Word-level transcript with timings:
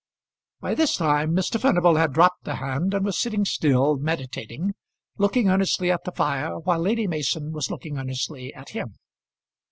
By 0.61 0.73
this 0.73 0.95
time 0.97 1.35
Mr. 1.35 1.61
Furnival 1.61 1.97
had 1.97 2.11
dropped 2.11 2.45
the 2.45 2.55
hand, 2.55 2.95
and 2.95 3.05
was 3.05 3.19
sitting 3.19 3.45
still, 3.45 3.97
meditating, 3.97 4.73
looking 5.19 5.47
earnestly 5.47 5.91
at 5.91 6.05
the 6.05 6.11
fire 6.11 6.57
while 6.57 6.79
Lady 6.79 7.05
Mason 7.05 7.51
was 7.51 7.69
looking 7.69 7.99
earnestly 7.99 8.51
at 8.51 8.69
him. 8.69 8.95